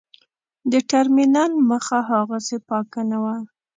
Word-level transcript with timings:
د 0.71 0.73
ټرمینل 0.89 1.51
مخه 1.71 1.97
هاغسې 2.09 2.57
پاکه 2.67 3.01
نه 3.09 3.17
وه. 3.23 3.35